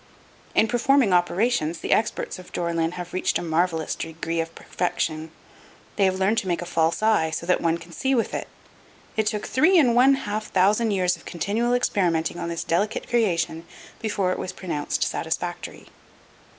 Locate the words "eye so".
7.03-7.45